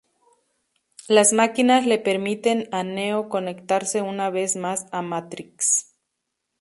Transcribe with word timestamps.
Las 1.07 1.31
máquinas 1.31 1.85
le 1.85 1.99
permiten 1.99 2.67
a 2.71 2.81
Neo 2.83 3.29
conectarse 3.29 4.01
una 4.01 4.31
vez 4.31 4.55
más 4.55 4.87
a 4.91 5.03
Matrix. 5.03 5.93